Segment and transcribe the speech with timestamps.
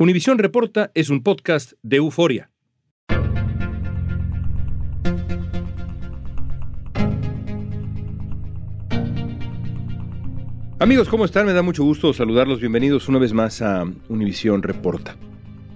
[0.00, 2.50] Univisión Reporta es un podcast de euforia.
[10.78, 11.44] Amigos, ¿cómo están?
[11.44, 12.60] Me da mucho gusto saludarlos.
[12.60, 15.16] Bienvenidos una vez más a Univisión Reporta.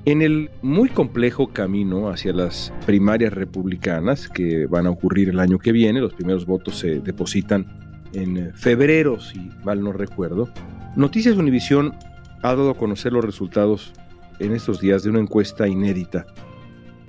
[0.07, 5.59] En el muy complejo camino hacia las primarias republicanas que van a ocurrir el año
[5.59, 7.67] que viene, los primeros votos se depositan
[8.15, 10.49] en febrero, si mal no recuerdo,
[10.97, 11.93] Noticias Univisión
[12.41, 13.93] ha dado a conocer los resultados
[14.39, 16.27] en estos días de una encuesta inédita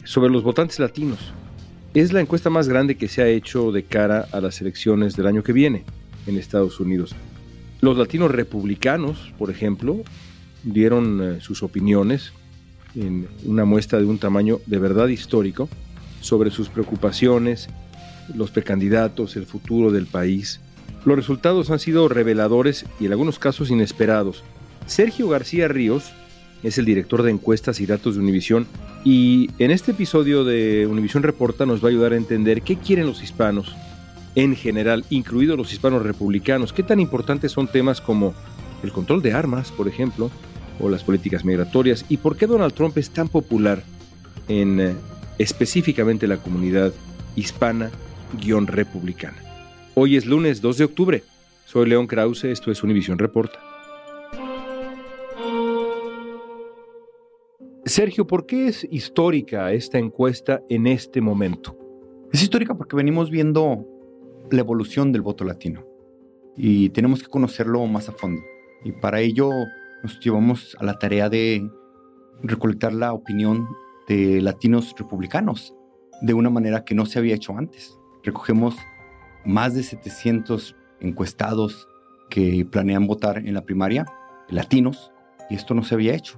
[0.03, 1.33] sobre los votantes latinos.
[1.93, 5.27] Es la encuesta más grande que se ha hecho de cara a las elecciones del
[5.27, 5.85] año que viene
[6.27, 7.15] en Estados Unidos.
[7.81, 10.01] Los latinos republicanos, por ejemplo,
[10.63, 12.33] dieron eh, sus opiniones
[12.95, 15.69] en una muestra de un tamaño de verdad histórico
[16.21, 17.69] sobre sus preocupaciones,
[18.33, 20.59] los precandidatos, el futuro del país.
[21.05, 24.43] Los resultados han sido reveladores y en algunos casos inesperados.
[24.87, 26.11] Sergio García Ríos
[26.63, 28.67] es el director de encuestas y datos de Univisión
[29.03, 33.05] y en este episodio de Univisión Reporta nos va a ayudar a entender qué quieren
[33.05, 33.75] los hispanos
[34.35, 38.33] en general, incluidos los hispanos republicanos, qué tan importantes son temas como
[38.83, 40.29] el control de armas, por ejemplo,
[40.79, 43.83] o las políticas migratorias y por qué Donald Trump es tan popular
[44.47, 44.95] en eh,
[45.37, 46.93] específicamente la comunidad
[47.35, 49.37] hispana-republicana.
[49.93, 51.23] Hoy es lunes 2 de octubre.
[51.65, 53.74] Soy León Krause, esto es Univisión Reporta.
[57.95, 61.77] Sergio, ¿por qué es histórica esta encuesta en este momento?
[62.33, 63.87] Es histórica porque venimos viendo
[64.51, 65.85] la evolución del voto latino
[66.57, 68.41] y tenemos que conocerlo más a fondo.
[68.83, 69.49] Y para ello
[70.03, 71.71] nos llevamos a la tarea de
[72.43, 73.65] recolectar la opinión
[74.09, 75.73] de latinos republicanos
[76.21, 77.97] de una manera que no se había hecho antes.
[78.25, 78.75] Recogemos
[79.45, 81.87] más de 700 encuestados
[82.29, 84.05] que planean votar en la primaria,
[84.49, 85.13] latinos,
[85.49, 86.37] y esto no se había hecho.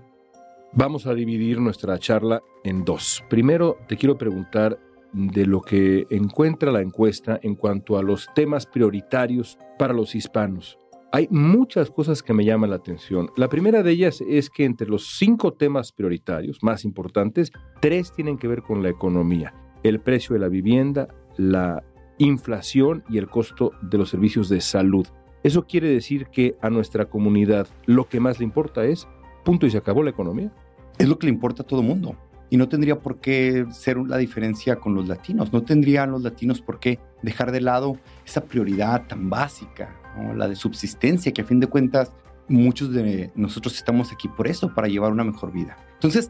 [0.73, 3.23] Vamos a dividir nuestra charla en dos.
[3.29, 4.79] Primero, te quiero preguntar
[5.13, 10.77] de lo que encuentra la encuesta en cuanto a los temas prioritarios para los hispanos.
[11.13, 13.29] Hay muchas cosas que me llaman la atención.
[13.37, 17.51] La primera de ellas es que entre los cinco temas prioritarios más importantes,
[17.81, 19.53] tres tienen que ver con la economía.
[19.83, 21.07] El precio de la vivienda,
[21.37, 21.81] la
[22.17, 25.07] inflación y el costo de los servicios de salud.
[25.43, 29.07] Eso quiere decir que a nuestra comunidad lo que más le importa es,
[29.47, 30.51] punto y se acabó la economía.
[30.97, 32.17] Es lo que le importa a todo mundo.
[32.49, 35.53] Y no tendría por qué ser la diferencia con los latinos.
[35.53, 39.95] No tendrían los latinos por qué dejar de lado esa prioridad tan básica,
[40.35, 42.11] la de subsistencia, que a fin de cuentas
[42.49, 45.77] muchos de nosotros estamos aquí por eso, para llevar una mejor vida.
[45.93, 46.29] Entonces,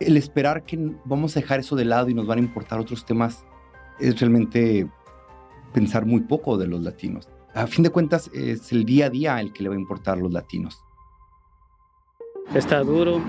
[0.00, 3.04] el esperar que vamos a dejar eso de lado y nos van a importar otros
[3.04, 3.44] temas
[4.00, 4.88] es realmente
[5.72, 7.28] pensar muy poco de los latinos.
[7.54, 10.18] A fin de cuentas, es el día a día el que le va a importar
[10.18, 10.82] a los latinos.
[12.54, 13.20] Está duro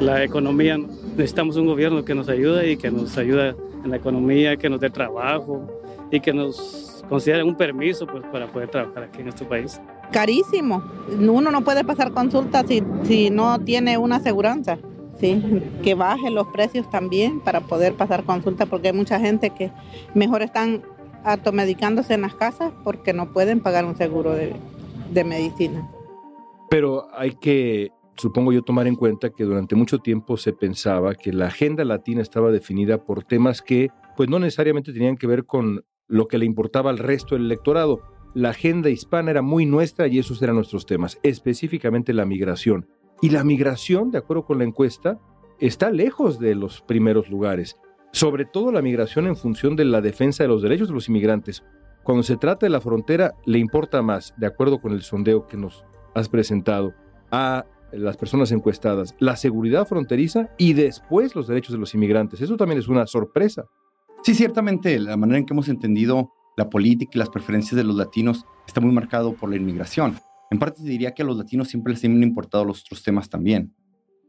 [0.00, 0.78] la economía.
[0.78, 4.80] Necesitamos un gobierno que nos ayude y que nos ayude en la economía, que nos
[4.80, 5.62] dé trabajo
[6.10, 9.80] y que nos considere un permiso pues, para poder trabajar aquí en este país.
[10.12, 10.82] Carísimo.
[11.18, 14.78] Uno no puede pasar consulta si, si no tiene una aseguranza.
[15.18, 15.42] Sí,
[15.82, 19.72] que bajen los precios también para poder pasar consulta porque hay mucha gente que
[20.14, 20.82] mejor están
[21.24, 24.54] automedicándose en las casas porque no pueden pagar un seguro de,
[25.10, 25.90] de medicina.
[26.68, 31.32] Pero hay que, supongo yo, tomar en cuenta que durante mucho tiempo se pensaba que
[31.32, 35.84] la agenda latina estaba definida por temas que pues no necesariamente tenían que ver con
[36.08, 38.00] lo que le importaba al resto del electorado.
[38.34, 42.88] La agenda hispana era muy nuestra y esos eran nuestros temas, específicamente la migración.
[43.22, 45.18] Y la migración, de acuerdo con la encuesta,
[45.58, 47.76] está lejos de los primeros lugares
[48.16, 51.62] sobre todo la migración en función de la defensa de los derechos de los inmigrantes.
[52.02, 55.58] Cuando se trata de la frontera, le importa más, de acuerdo con el sondeo que
[55.58, 55.84] nos
[56.14, 56.94] has presentado,
[57.30, 62.40] a las personas encuestadas, la seguridad fronteriza y después los derechos de los inmigrantes.
[62.40, 63.66] Eso también es una sorpresa.
[64.22, 67.96] Sí, ciertamente, la manera en que hemos entendido la política y las preferencias de los
[67.96, 70.18] latinos está muy marcado por la inmigración.
[70.50, 73.74] En parte diría que a los latinos siempre les han importado los otros temas también.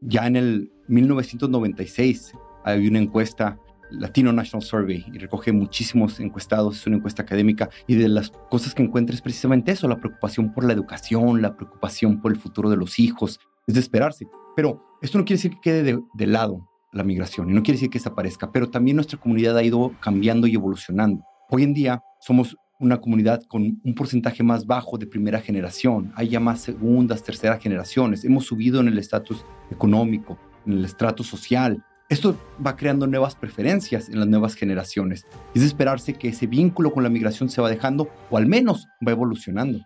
[0.00, 2.32] Ya en el 1996
[2.64, 3.58] había una encuesta
[3.90, 8.74] Latino National Survey y recoge muchísimos encuestados, es una encuesta académica y de las cosas
[8.74, 12.70] que encuentra es precisamente eso, la preocupación por la educación, la preocupación por el futuro
[12.70, 14.26] de los hijos, es de esperarse.
[14.56, 17.90] Pero esto no quiere decir que quede de, lado la migración y no quiere decir
[17.90, 21.22] que desaparezca, pero también nuestra comunidad ha ido cambiando y evolucionando.
[21.50, 26.28] Hoy en día somos una comunidad con un porcentaje más bajo de primera generación, hay
[26.28, 31.84] ya más segundas, terceras generaciones, hemos subido en el estatus económico, en el estrato social,
[32.08, 35.26] esto va creando nuevas preferencias en las nuevas generaciones.
[35.54, 38.86] Es de esperarse que ese vínculo con la migración se va dejando o al menos
[39.06, 39.80] va evolucionando.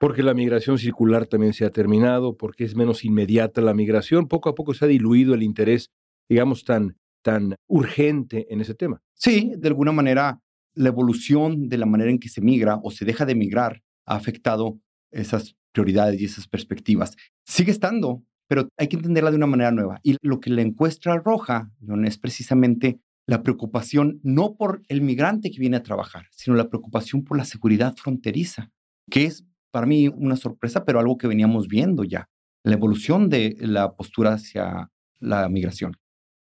[0.00, 4.48] porque la migración circular también se ha terminado, porque es menos inmediata la migración, poco
[4.48, 5.90] a poco se ha diluido el interés,
[6.28, 9.02] digamos, tan, tan urgente en ese tema.
[9.14, 10.40] Sí, de alguna manera
[10.74, 14.14] la evolución de la manera en que se migra o se deja de migrar ha
[14.14, 14.78] afectado
[15.10, 17.16] esas prioridades y esas perspectivas.
[17.44, 20.00] Sigue estando, pero hay que entenderla de una manera nueva.
[20.02, 25.50] Y lo que la encuesta roja, John, es precisamente la preocupación no por el migrante
[25.50, 28.70] que viene a trabajar, sino la preocupación por la seguridad fronteriza,
[29.10, 32.28] que es para mí una sorpresa, pero algo que veníamos viendo ya,
[32.64, 34.90] la evolución de la postura hacia
[35.20, 35.92] la migración.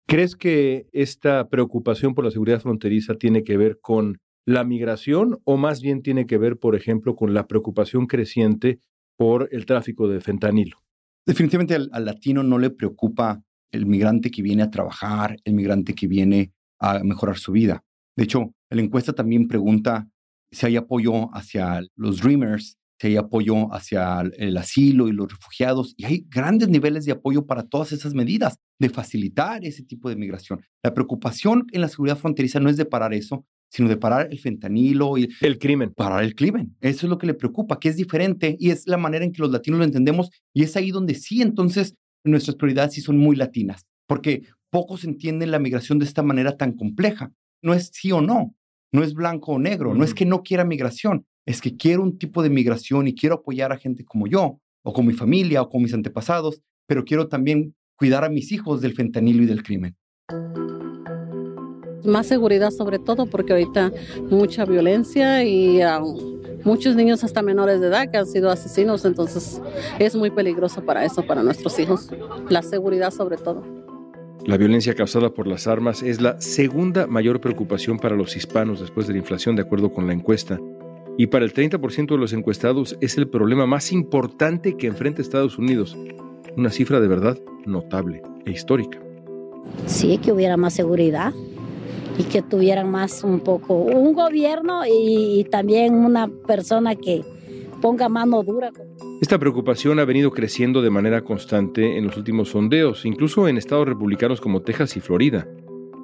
[0.07, 5.57] ¿Crees que esta preocupación por la seguridad fronteriza tiene que ver con la migración o
[5.57, 8.79] más bien tiene que ver, por ejemplo, con la preocupación creciente
[9.17, 10.84] por el tráfico de fentanilo?
[11.27, 13.43] Definitivamente al, latino no le preocupa
[13.73, 17.83] el migrante que viene a trabajar, el migrante que viene a mejorar su vida.
[18.17, 20.09] De hecho, la encuesta también pregunta
[20.53, 25.95] si hay apoyo hacia los Dreamers, si hay apoyo hacia el asilo y los refugiados,
[25.97, 30.17] y hay grandes niveles de apoyo para todas esas medidas, de facilitar ese tipo de
[30.17, 30.61] migración.
[30.83, 33.45] La preocupación en la seguridad fronteriza no es de parar eso,
[33.75, 35.93] sino de parar el fentanilo y el crimen.
[35.93, 36.77] Parar el crimen.
[36.81, 39.43] Eso es lo que le preocupa, que es diferente y es la manera en que
[39.43, 43.35] los latinos lo entendemos y es ahí donde sí, entonces, nuestras prioridades sí son muy
[43.35, 47.33] latinas, porque pocos entienden la migración de esta manera tan compleja.
[47.63, 48.55] No es sí o no,
[48.93, 52.17] no es blanco o negro, no es que no quiera migración, es que quiero un
[52.17, 55.69] tipo de migración y quiero apoyar a gente como yo, o con mi familia, o
[55.69, 59.97] con mis antepasados, pero quiero también cuidar a mis hijos del fentanilo y del crimen.
[62.05, 63.93] Más seguridad sobre todo porque ahorita
[64.31, 69.61] mucha violencia y um, muchos niños hasta menores de edad que han sido asesinos, entonces
[69.99, 72.11] es muy peligroso para eso, para nuestros hijos.
[72.49, 73.63] La seguridad sobre todo.
[74.47, 79.07] La violencia causada por las armas es la segunda mayor preocupación para los hispanos después
[79.07, 80.61] de la inflación, de acuerdo con la encuesta
[81.17, 85.59] y para el 30% de los encuestados es el problema más importante que enfrenta Estados
[85.59, 85.97] Unidos.
[86.57, 88.99] Una cifra de verdad notable e histórica.
[89.87, 91.33] Sí, que hubiera más seguridad
[92.19, 97.23] y que tuvieran más un poco un gobierno y, también una persona que
[97.81, 98.71] ponga mano dura.
[99.21, 103.87] Esta preocupación ha venido creciendo de manera constante en los últimos sondeos, incluso en estados
[103.87, 105.47] republicanos como Texas y Florida.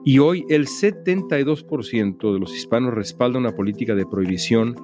[0.04, 4.74] Y hoy el 72% de los hispanos respalda una política de prohibición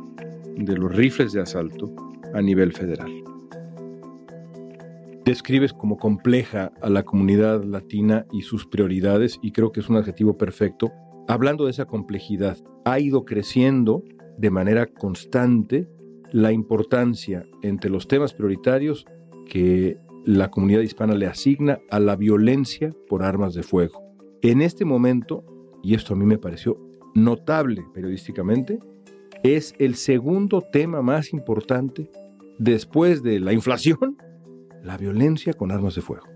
[0.56, 1.94] de los rifles de asalto
[2.34, 3.10] a nivel federal.
[5.24, 9.96] Describes como compleja a la comunidad latina y sus prioridades y creo que es un
[9.96, 10.92] adjetivo perfecto.
[11.28, 14.04] Hablando de esa complejidad, ha ido creciendo
[14.38, 15.88] de manera constante
[16.30, 19.06] la importancia entre los temas prioritarios
[19.48, 24.02] que la comunidad hispana le asigna a la violencia por armas de fuego.
[24.42, 25.44] En este momento,
[25.82, 26.78] y esto a mí me pareció
[27.14, 28.78] notable periodísticamente,
[29.42, 32.10] es el segundo tema más importante
[32.58, 34.16] después de la inflación,
[34.82, 36.35] la violencia con armas de fuego.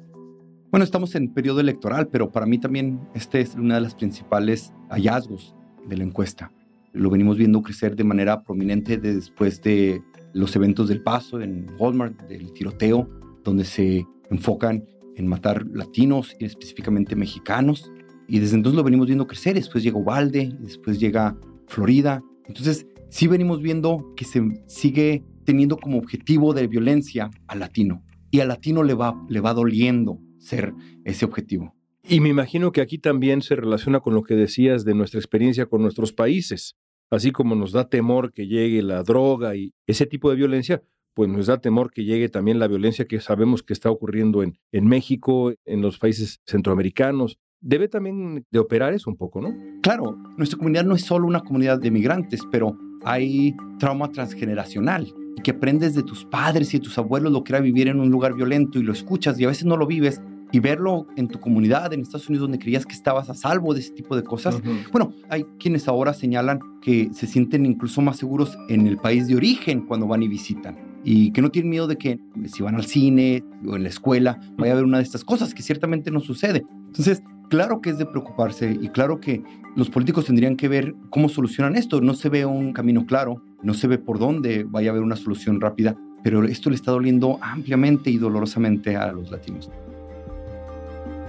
[0.70, 4.72] Bueno, estamos en periodo electoral, pero para mí también este es uno de los principales
[4.88, 5.56] hallazgos
[5.88, 6.52] de la encuesta.
[6.92, 10.00] Lo venimos viendo crecer de manera prominente después de
[10.32, 13.08] los eventos del paso en Walmart, del tiroteo,
[13.42, 14.84] donde se enfocan
[15.16, 17.90] en matar latinos y específicamente mexicanos.
[18.28, 19.54] Y desde entonces lo venimos viendo crecer.
[19.56, 21.36] Después llega Ubalde, después llega
[21.66, 22.22] Florida.
[22.46, 28.04] Entonces, sí venimos viendo que se sigue teniendo como objetivo de violencia al latino.
[28.30, 31.74] Y al latino le va, le va doliendo ser ese objetivo.
[32.02, 35.66] Y me imagino que aquí también se relaciona con lo que decías de nuestra experiencia
[35.66, 36.76] con nuestros países.
[37.10, 40.82] Así como nos da temor que llegue la droga y ese tipo de violencia,
[41.14, 44.58] pues nos da temor que llegue también la violencia que sabemos que está ocurriendo en,
[44.72, 47.38] en México, en los países centroamericanos.
[47.60, 49.54] Debe también de operar eso un poco, ¿no?
[49.82, 55.42] Claro, nuestra comunidad no es solo una comunidad de migrantes, pero hay trauma transgeneracional y
[55.42, 58.10] que aprendes de tus padres y de tus abuelos lo que era vivir en un
[58.10, 60.20] lugar violento y lo escuchas y a veces no lo vives
[60.52, 63.80] y verlo en tu comunidad en Estados Unidos donde creías que estabas a salvo de
[63.80, 64.60] ese tipo de cosas.
[64.92, 69.36] Bueno, hay quienes ahora señalan que se sienten incluso más seguros en el país de
[69.36, 72.84] origen cuando van y visitan y que no tienen miedo de que si van al
[72.84, 76.20] cine o en la escuela vaya a haber una de estas cosas que ciertamente no
[76.20, 76.64] sucede.
[76.86, 79.42] Entonces, claro que es de preocuparse y claro que
[79.76, 82.00] los políticos tendrían que ver cómo solucionan esto.
[82.00, 85.16] No se ve un camino claro, no se ve por dónde vaya a haber una
[85.16, 89.70] solución rápida, pero esto le está doliendo ampliamente y dolorosamente a los latinos.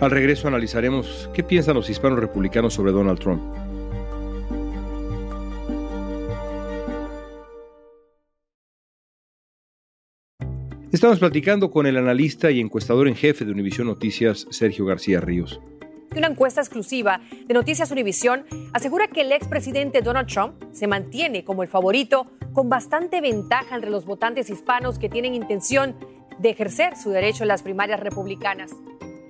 [0.02, 3.40] Al regreso analizaremos qué piensan los hispanos republicanos sobre Donald Trump.
[10.92, 15.62] Estamos platicando con el analista y encuestador en jefe de Univisión Noticias, Sergio García Ríos.
[16.18, 21.62] Una encuesta exclusiva de Noticias Univisión asegura que el expresidente Donald Trump se mantiene como
[21.62, 25.96] el favorito con bastante ventaja entre los votantes hispanos que tienen intención
[26.40, 28.72] de ejercer su derecho en las primarias republicanas.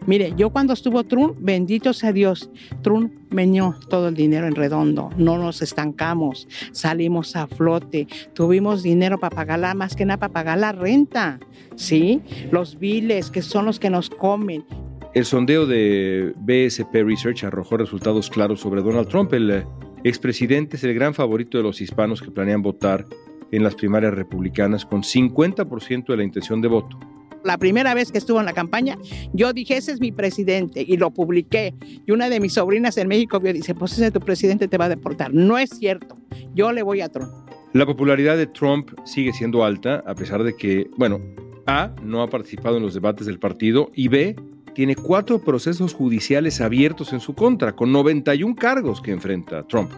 [0.08, 2.50] Mire, yo cuando estuvo Trump, bendito sea Dios,
[2.82, 9.20] Trump meñó todo el dinero en redondo, no nos estancamos, salimos a flote, tuvimos dinero
[9.20, 11.40] para pagar la, más que nada para pagar la renta,
[11.76, 12.22] ¿sí?
[12.52, 14.66] Los biles que son los que nos comen.
[15.14, 19.34] El sondeo de BSP Research arrojó resultados claros sobre Donald Trump.
[19.34, 19.66] El eh,
[20.04, 23.06] expresidente es el gran favorito de los hispanos que planean votar
[23.52, 26.98] en las primarias republicanas con 50% de la intención de voto.
[27.44, 28.98] La primera vez que estuvo en la campaña,
[29.34, 31.74] yo dije, ese es mi presidente, y lo publiqué.
[32.06, 34.86] Y una de mis sobrinas en México vio, dice, pues ese tu presidente te va
[34.86, 35.34] a deportar.
[35.34, 36.16] No es cierto,
[36.54, 37.32] yo le voy a Trump.
[37.74, 41.20] La popularidad de Trump sigue siendo alta, a pesar de que, bueno,
[41.66, 44.36] A, no ha participado en los debates del partido, y B,
[44.76, 49.92] tiene cuatro procesos judiciales abiertos en su contra, con 91 cargos que enfrenta Trump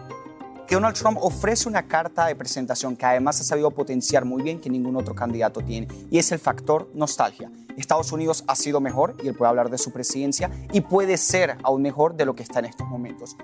[0.66, 4.60] que Donald Trump ofrece una carta de presentación que además ha sabido potenciar muy bien
[4.60, 7.50] que ningún otro candidato tiene, y es el factor nostalgia.
[7.76, 11.56] Estados Unidos ha sido mejor, y él puede hablar de su presidencia, y puede ser
[11.62, 13.36] aún mejor de lo que está en estos momentos.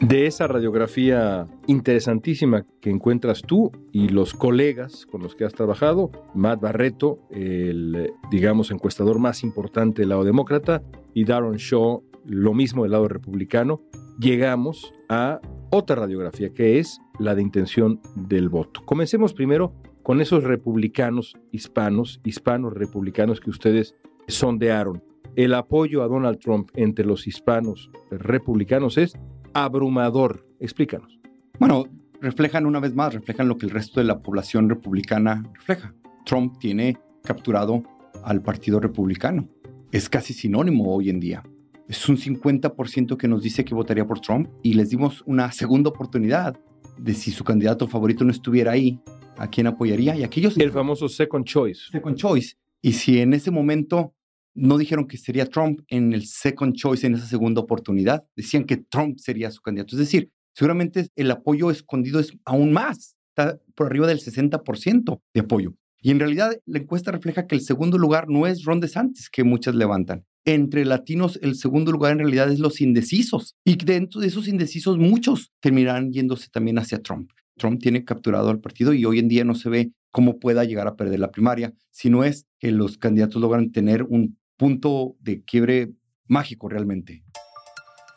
[0.00, 6.12] De esa radiografía interesantísima que encuentras tú y los colegas con los que has trabajado,
[6.34, 10.82] Matt Barreto, el, digamos, encuestador más importante del lado demócrata,
[11.14, 13.80] y Darren Shaw, lo mismo del lado republicano,
[14.20, 15.40] llegamos a
[15.70, 18.84] otra radiografía, que es la de intención del voto.
[18.84, 23.94] Comencemos primero con esos republicanos hispanos, hispanos republicanos que ustedes
[24.26, 25.02] sondearon.
[25.36, 29.18] El apoyo a Donald Trump entre los hispanos republicanos es
[29.52, 30.46] abrumador.
[30.60, 31.18] Explícanos.
[31.58, 31.84] Bueno,
[32.20, 35.94] reflejan una vez más, reflejan lo que el resto de la población republicana refleja.
[36.24, 37.82] Trump tiene capturado
[38.24, 39.48] al Partido Republicano.
[39.92, 41.42] Es casi sinónimo hoy en día
[41.88, 45.88] es un 50% que nos dice que votaría por Trump y les dimos una segunda
[45.88, 46.60] oportunidad
[46.98, 49.00] de si su candidato favorito no estuviera ahí,
[49.38, 50.58] a quién apoyaría y aquellos...
[50.58, 51.80] El famoso second choice.
[51.92, 52.56] Second choice.
[52.82, 54.14] Y si en ese momento
[54.54, 58.76] no dijeron que sería Trump en el second choice, en esa segunda oportunidad, decían que
[58.76, 59.94] Trump sería su candidato.
[59.94, 65.40] Es decir, seguramente el apoyo escondido es aún más, está por arriba del 60% de
[65.40, 65.74] apoyo.
[66.00, 69.44] Y en realidad la encuesta refleja que el segundo lugar no es Ron DeSantis, que
[69.44, 70.24] muchas levantan,
[70.54, 73.54] entre latinos el segundo lugar en realidad es los indecisos.
[73.64, 77.30] Y dentro de esos indecisos muchos terminarán yéndose también hacia Trump.
[77.58, 80.86] Trump tiene capturado al partido y hoy en día no se ve cómo pueda llegar
[80.88, 85.42] a perder la primaria, si no es que los candidatos logran tener un punto de
[85.42, 85.92] quiebre
[86.26, 87.24] mágico realmente.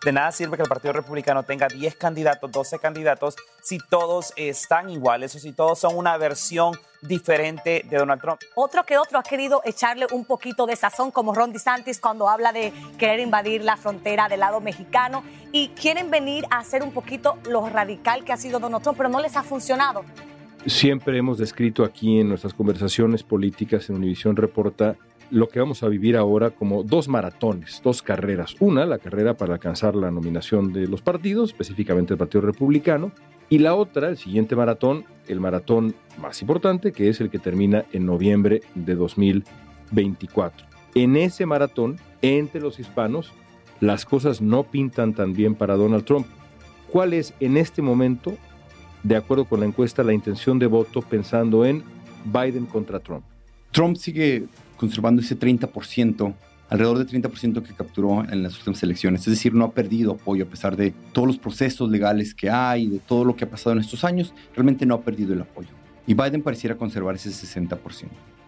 [0.03, 4.89] De nada sirve que el Partido Republicano tenga 10 candidatos, 12 candidatos, si todos están
[4.89, 8.41] iguales o si todos son una versión diferente de Donald Trump.
[8.55, 12.51] Otro que otro ha querido echarle un poquito de sazón, como Ron DeSantis cuando habla
[12.51, 17.37] de querer invadir la frontera del lado mexicano y quieren venir a hacer un poquito
[17.47, 20.03] lo radical que ha sido Donald Trump, pero no les ha funcionado.
[20.65, 24.95] Siempre hemos descrito aquí en nuestras conversaciones políticas en Univisión Reporta
[25.31, 28.55] lo que vamos a vivir ahora como dos maratones, dos carreras.
[28.59, 33.11] Una, la carrera para alcanzar la nominación de los partidos, específicamente el Partido Republicano,
[33.49, 37.85] y la otra, el siguiente maratón, el maratón más importante, que es el que termina
[37.91, 40.67] en noviembre de 2024.
[40.95, 43.31] En ese maratón, entre los hispanos,
[43.79, 46.27] las cosas no pintan tan bien para Donald Trump.
[46.89, 48.33] ¿Cuál es en este momento,
[49.03, 51.83] de acuerdo con la encuesta, la intención de voto pensando en
[52.25, 53.23] Biden contra Trump?
[53.71, 54.45] Trump sigue
[54.81, 56.33] conservando ese 30%,
[56.67, 59.21] alrededor del 30% que capturó en las últimas elecciones.
[59.21, 62.87] Es decir, no ha perdido apoyo a pesar de todos los procesos legales que hay,
[62.87, 65.69] de todo lo que ha pasado en estos años, realmente no ha perdido el apoyo.
[66.07, 67.77] Y Biden pareciera conservar ese 60%.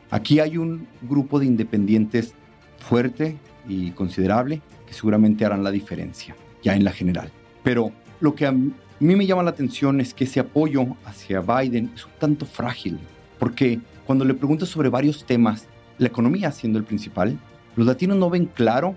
[0.09, 2.33] Aquí hay un grupo de independientes
[2.79, 3.37] fuerte
[3.67, 7.29] y considerable que seguramente harán la diferencia, ya en la general.
[7.63, 11.91] Pero lo que a mí me llama la atención es que ese apoyo hacia Biden
[11.93, 12.97] es un tanto frágil,
[13.37, 17.38] porque cuando le preguntas sobre varios temas, la economía siendo el principal,
[17.75, 18.95] los latinos no ven claro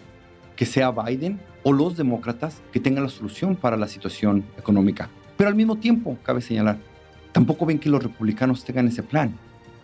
[0.54, 5.10] que sea Biden o los demócratas que tengan la solución para la situación económica.
[5.36, 6.78] Pero al mismo tiempo, cabe señalar,
[7.32, 9.36] tampoco ven que los republicanos tengan ese plan.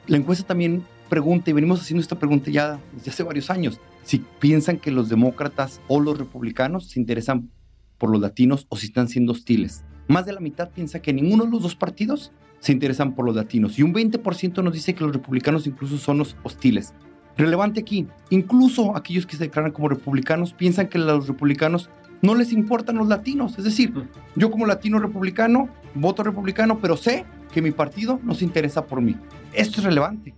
[0.06, 4.24] La encuesta también pregunta, y venimos haciendo esta pregunta ya desde hace varios años, si
[4.40, 7.50] piensan que los demócratas o los republicanos se interesan
[7.98, 9.84] por los latinos o si están siendo hostiles.
[10.08, 13.34] Más de la mitad piensa que ninguno de los dos partidos se interesan por los
[13.34, 16.94] latinos y un 20% nos dice que los republicanos incluso son los hostiles.
[17.36, 21.88] Relevante aquí, incluso aquellos que se declaran como republicanos piensan que a los republicanos
[22.20, 23.58] no les importan los latinos.
[23.58, 23.92] Es decir,
[24.36, 29.00] yo como latino republicano voto republicano, pero sé que mi partido no se interesa por
[29.00, 29.16] mí.
[29.52, 30.34] Esto es relevante.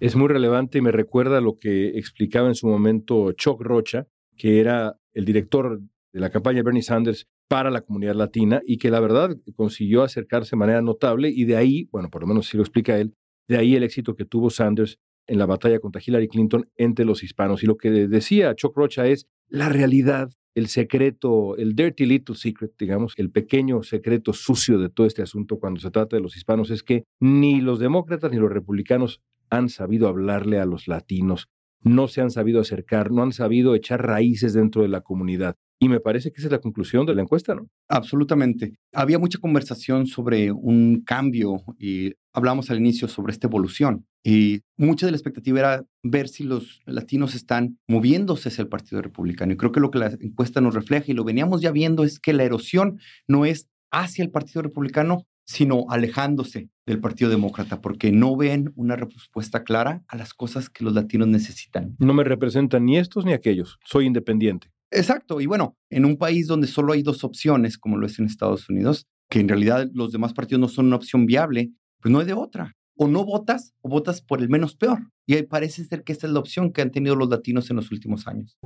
[0.00, 4.06] Es muy relevante y me recuerda lo que explicaba en su momento Chuck Rocha,
[4.36, 5.80] que era el director
[6.12, 10.02] de la campaña de Bernie Sanders para la comunidad latina y que la verdad consiguió
[10.02, 13.14] acercarse de manera notable y de ahí, bueno, por lo menos si lo explica él,
[13.48, 17.22] de ahí el éxito que tuvo Sanders en la batalla contra Hillary Clinton entre los
[17.22, 17.62] hispanos.
[17.62, 22.72] Y lo que decía Chuck Rocha es la realidad, el secreto, el dirty little secret,
[22.78, 26.70] digamos, el pequeño secreto sucio de todo este asunto cuando se trata de los hispanos
[26.70, 31.48] es que ni los demócratas ni los republicanos han sabido hablarle a los latinos,
[31.80, 35.56] no se han sabido acercar, no han sabido echar raíces dentro de la comunidad.
[35.80, 37.68] Y me parece que esa es la conclusión de la encuesta, ¿no?
[37.88, 38.74] Absolutamente.
[38.92, 44.04] Había mucha conversación sobre un cambio y hablamos al inicio sobre esta evolución.
[44.24, 49.00] Y mucha de la expectativa era ver si los latinos están moviéndose hacia el Partido
[49.02, 49.52] Republicano.
[49.52, 52.18] Y creo que lo que la encuesta nos refleja y lo veníamos ya viendo es
[52.18, 58.12] que la erosión no es hacia el Partido Republicano, sino alejándose del Partido Demócrata, porque
[58.12, 61.96] no ven una respuesta clara a las cosas que los latinos necesitan.
[61.98, 63.78] No me representan ni estos ni aquellos.
[63.84, 64.70] Soy independiente.
[64.90, 65.40] Exacto.
[65.40, 68.68] Y bueno, en un país donde solo hay dos opciones, como lo es en Estados
[68.68, 72.26] Unidos, que en realidad los demás partidos no son una opción viable, pues no hay
[72.26, 72.74] de otra.
[72.96, 74.98] O no votas o votas por el menos peor.
[75.26, 77.92] Y parece ser que esta es la opción que han tenido los latinos en los
[77.92, 78.58] últimos años.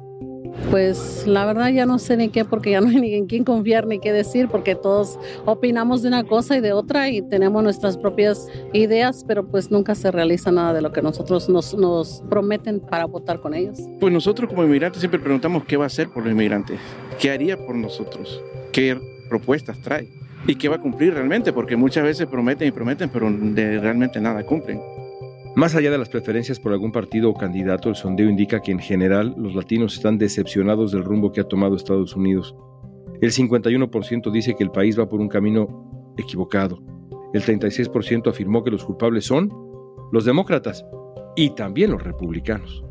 [0.70, 3.44] Pues la verdad ya no sé ni qué, porque ya no hay ni en quién
[3.44, 7.62] confiar ni qué decir, porque todos opinamos de una cosa y de otra y tenemos
[7.62, 12.22] nuestras propias ideas, pero pues nunca se realiza nada de lo que nosotros nos, nos
[12.28, 13.78] prometen para votar con ellos.
[14.00, 16.78] Pues nosotros como inmigrantes siempre preguntamos qué va a hacer por los inmigrantes,
[17.18, 18.42] qué haría por nosotros,
[18.72, 20.08] qué propuestas trae
[20.46, 24.44] y qué va a cumplir realmente, porque muchas veces prometen y prometen, pero realmente nada
[24.44, 24.80] cumplen.
[25.54, 28.78] Más allá de las preferencias por algún partido o candidato, el sondeo indica que en
[28.78, 32.56] general los latinos están decepcionados del rumbo que ha tomado Estados Unidos.
[33.20, 36.78] El 51% dice que el país va por un camino equivocado.
[37.34, 39.50] El 36% afirmó que los culpables son
[40.10, 40.86] los demócratas
[41.36, 42.82] y también los republicanos.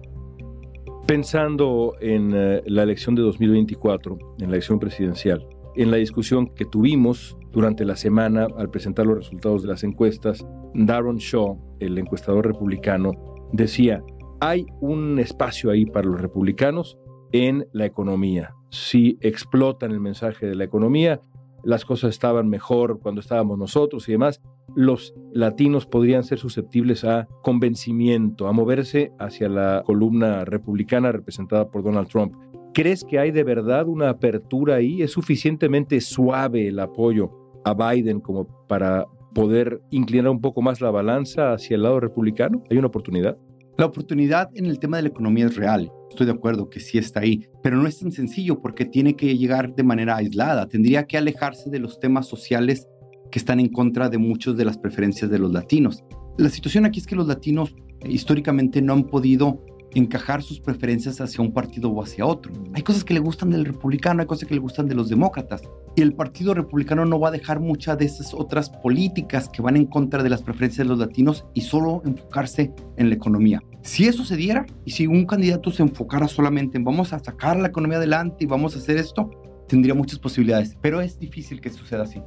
[1.08, 6.66] Pensando en eh, la elección de 2024, en la elección presidencial, en la discusión que
[6.66, 12.46] tuvimos durante la semana al presentar los resultados de las encuestas, Darren Shaw, el encuestador
[12.46, 13.12] republicano,
[13.52, 14.02] decía,
[14.40, 16.98] hay un espacio ahí para los republicanos
[17.32, 18.56] en la economía.
[18.70, 21.22] Si explotan el mensaje de la economía,
[21.64, 24.42] las cosas estaban mejor cuando estábamos nosotros y demás,
[24.76, 31.84] los latinos podrían ser susceptibles a convencimiento, a moverse hacia la columna republicana representada por
[31.84, 32.34] Donald Trump.
[32.74, 35.02] ¿Crees que hay de verdad una apertura ahí?
[35.02, 37.30] ¿Es suficientemente suave el apoyo
[37.66, 42.64] a Biden como para poder inclinar un poco más la balanza hacia el lado republicano?
[42.70, 43.38] ¿Hay una oportunidad?
[43.78, 45.92] La oportunidad en el tema de la economía es real.
[46.10, 49.38] Estoy de acuerdo que sí está ahí, pero no es tan sencillo porque tiene que
[49.38, 50.68] llegar de manera aislada.
[50.70, 52.88] Tendría que alejarse de los temas sociales
[53.32, 56.06] que están en contra de muchas de las preferencias de los latinos.
[56.38, 57.76] La situación aquí es que los latinos
[58.08, 59.62] históricamente no han podido
[59.94, 62.52] encajar sus preferencias hacia un partido o hacia otro.
[62.74, 65.62] Hay cosas que le gustan del republicano, hay cosas que le gustan de los demócratas.
[65.96, 69.76] Y el partido republicano no va a dejar muchas de esas otras políticas que van
[69.76, 73.62] en contra de las preferencias de los latinos y solo enfocarse en la economía.
[73.82, 77.58] Si eso se diera y si un candidato se enfocara solamente en vamos a sacar
[77.58, 79.30] la economía adelante y vamos a hacer esto,
[79.68, 82.22] tendría muchas posibilidades, pero es difícil que suceda así.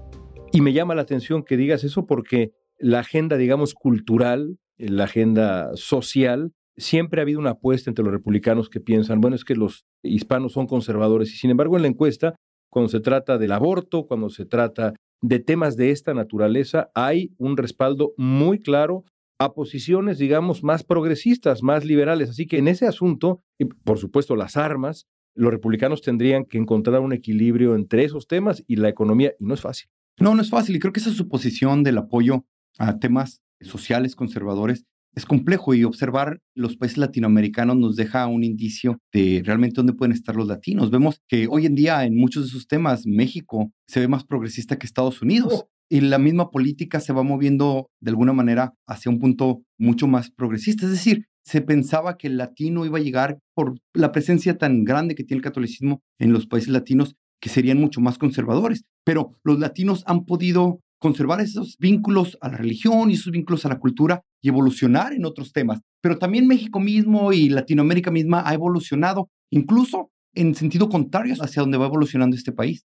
[0.52, 5.70] Y me llama la atención que digas eso porque la agenda, digamos, cultural, la agenda
[5.74, 9.84] social, siempre ha habido una apuesta entre los republicanos que piensan, bueno, es que los
[10.02, 12.34] hispanos son conservadores y sin embargo en la encuesta,
[12.70, 17.56] cuando se trata del aborto, cuando se trata de temas de esta naturaleza, hay un
[17.56, 19.04] respaldo muy claro
[19.38, 22.30] a posiciones, digamos, más progresistas, más liberales.
[22.30, 25.06] Así que en ese asunto, y por supuesto las armas,
[25.36, 29.54] los republicanos tendrían que encontrar un equilibrio entre esos temas y la economía, y no
[29.54, 29.88] es fácil.
[30.18, 32.44] No, no es fácil, y creo que esa suposición del apoyo
[32.78, 38.98] a temas sociales conservadores es complejo y observar los países latinoamericanos nos deja un indicio
[39.12, 40.90] de realmente dónde pueden estar los latinos.
[40.90, 44.76] Vemos que hoy en día en muchos de esos temas México se ve más progresista
[44.76, 45.52] que Estados Unidos.
[45.52, 45.68] Oh.
[45.90, 50.30] Y la misma política se va moviendo de alguna manera hacia un punto mucho más
[50.30, 50.86] progresista.
[50.86, 55.14] Es decir, se pensaba que el latino iba a llegar por la presencia tan grande
[55.14, 58.84] que tiene el catolicismo en los países latinos, que serían mucho más conservadores.
[59.04, 63.68] Pero los latinos han podido conservar esos vínculos a la religión y esos vínculos a
[63.68, 65.80] la cultura y evolucionar en otros temas.
[66.00, 71.76] Pero también México mismo y Latinoamérica misma ha evolucionado, incluso en sentido contrario hacia donde
[71.76, 72.86] va evolucionando este país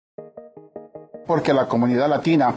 [1.28, 2.56] porque la comunidad latina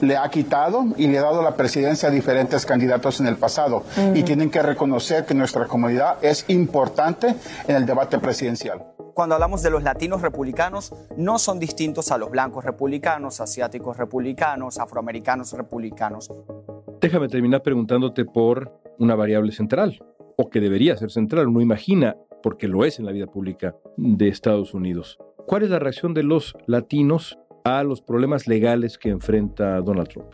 [0.00, 3.84] le ha quitado y le ha dado la presidencia a diferentes candidatos en el pasado.
[4.12, 7.36] Y tienen que reconocer que nuestra comunidad es importante
[7.68, 12.30] en el debate presidencial cuando hablamos de los latinos republicanos, no son distintos a los
[12.30, 16.30] blancos republicanos, asiáticos republicanos, afroamericanos republicanos.
[17.00, 19.98] Déjame terminar preguntándote por una variable central,
[20.36, 24.28] o que debería ser central, uno imagina, porque lo es en la vida pública de
[24.28, 25.18] Estados Unidos.
[25.48, 30.28] ¿Cuál es la reacción de los latinos a los problemas legales que enfrenta Donald Trump?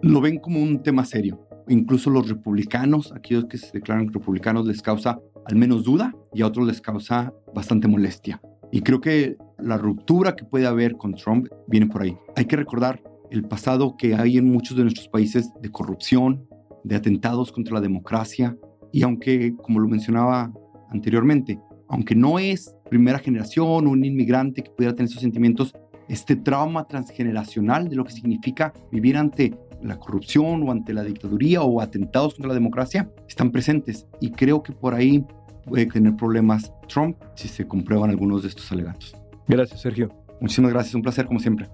[0.00, 1.44] Lo ven como un tema serio.
[1.66, 6.46] Incluso los republicanos, aquellos que se declaran republicanos, les causa al menos duda y a
[6.46, 8.40] otros les causa bastante molestia.
[8.70, 12.16] Y creo que la ruptura que puede haber con Trump viene por ahí.
[12.36, 16.46] Hay que recordar el pasado que hay en muchos de nuestros países de corrupción,
[16.84, 18.56] de atentados contra la democracia.
[18.92, 20.52] Y aunque, como lo mencionaba
[20.90, 21.58] anteriormente,
[21.88, 25.74] aunque no es primera generación o un inmigrante que pudiera tener esos sentimientos,
[26.08, 31.62] este trauma transgeneracional de lo que significa vivir ante la corrupción o ante la dictaduría
[31.62, 34.06] o atentados contra la democracia están presentes.
[34.20, 35.24] Y creo que por ahí
[35.68, 39.14] puede tener problemas Trump si se comprueban algunos de estos alegatos.
[39.46, 40.12] Gracias, Sergio.
[40.40, 41.68] Muchísimas gracias, un placer como siempre.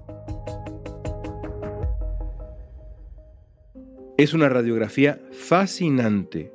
[4.16, 6.52] Es una radiografía fascinante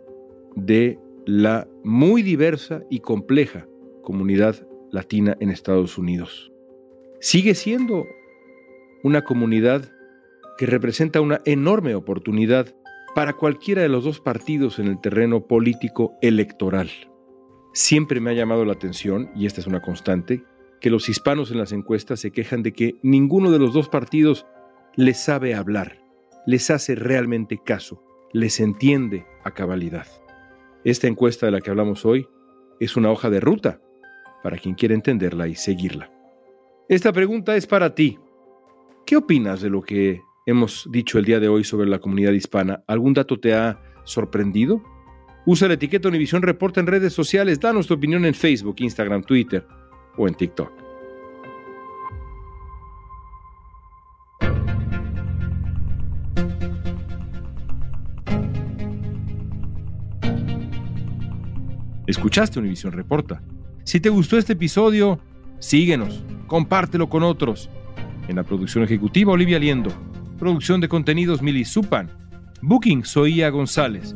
[0.55, 3.67] de la muy diversa y compleja
[4.01, 4.55] comunidad
[4.91, 6.51] latina en Estados Unidos.
[7.19, 8.05] Sigue siendo
[9.03, 9.91] una comunidad
[10.57, 12.73] que representa una enorme oportunidad
[13.13, 16.89] para cualquiera de los dos partidos en el terreno político electoral.
[17.73, 20.43] Siempre me ha llamado la atención, y esta es una constante,
[20.81, 24.45] que los hispanos en las encuestas se quejan de que ninguno de los dos partidos
[24.95, 26.01] les sabe hablar,
[26.45, 28.03] les hace realmente caso,
[28.33, 30.07] les entiende a cabalidad.
[30.83, 32.27] Esta encuesta de la que hablamos hoy
[32.79, 33.81] es una hoja de ruta
[34.41, 36.11] para quien quiera entenderla y seguirla.
[36.87, 38.17] Esta pregunta es para ti.
[39.05, 42.83] ¿Qué opinas de lo que hemos dicho el día de hoy sobre la comunidad hispana?
[42.87, 44.81] ¿Algún dato te ha sorprendido?
[45.45, 49.65] Usa la etiqueta Univisión Reporta en redes sociales, danos tu opinión en Facebook, Instagram, Twitter
[50.17, 50.71] o en TikTok.
[62.09, 63.41] Escuchaste Univisión Reporta.
[63.83, 65.19] Si te gustó este episodio,
[65.59, 67.69] síguenos, compártelo con otros.
[68.27, 69.91] En la producción ejecutiva, Olivia Liendo.
[70.39, 72.09] Producción de contenidos, Mili Supan.
[72.61, 74.15] Booking, Soía González.